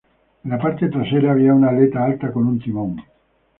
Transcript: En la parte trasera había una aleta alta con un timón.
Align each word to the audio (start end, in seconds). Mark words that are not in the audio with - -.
En 0.43 0.49
la 0.49 0.57
parte 0.57 0.89
trasera 0.89 1.31
había 1.33 1.53
una 1.53 1.69
aleta 1.69 2.03
alta 2.03 2.33
con 2.33 2.47
un 2.47 2.57
timón. 2.59 3.03